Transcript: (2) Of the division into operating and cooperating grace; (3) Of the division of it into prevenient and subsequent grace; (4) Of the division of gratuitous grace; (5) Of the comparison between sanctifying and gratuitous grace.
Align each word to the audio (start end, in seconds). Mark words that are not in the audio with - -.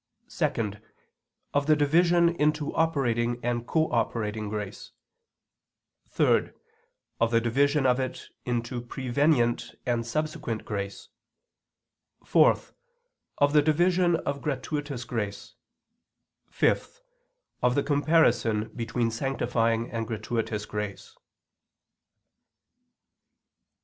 (2) 0.35 0.71
Of 1.53 1.67
the 1.67 1.75
division 1.75 2.27
into 2.29 2.73
operating 2.73 3.39
and 3.45 3.67
cooperating 3.67 4.49
grace; 4.49 4.93
(3) 6.09 6.49
Of 7.19 7.29
the 7.29 7.39
division 7.39 7.85
of 7.85 7.99
it 7.99 8.29
into 8.43 8.81
prevenient 8.81 9.75
and 9.85 10.03
subsequent 10.03 10.65
grace; 10.65 11.09
(4) 12.25 12.55
Of 13.37 13.53
the 13.53 13.61
division 13.61 14.15
of 14.15 14.41
gratuitous 14.41 15.03
grace; 15.03 15.53
(5) 16.49 16.99
Of 17.61 17.75
the 17.75 17.83
comparison 17.83 18.69
between 18.69 19.11
sanctifying 19.11 19.91
and 19.91 20.07
gratuitous 20.07 20.65
grace. 20.65 21.15